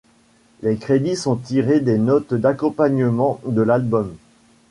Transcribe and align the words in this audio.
Les 0.63 0.77
crédits 0.77 1.15
sont 1.15 1.35
tirés 1.35 1.79
des 1.79 1.99
notes 1.99 2.33
d'accompagnement 2.33 3.39
de 3.45 3.61
l'album. 3.61 4.15